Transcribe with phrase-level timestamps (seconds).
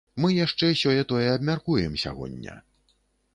[0.23, 2.57] Мы яшчэ сёе-тое абмяркуем сягоння.